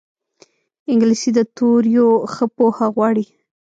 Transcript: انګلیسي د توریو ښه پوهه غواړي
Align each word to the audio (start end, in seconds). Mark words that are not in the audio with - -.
انګلیسي 0.91 1.29
د 1.37 1.39
توریو 1.55 2.07
ښه 2.33 2.45
پوهه 2.55 2.87
غواړي 2.95 3.25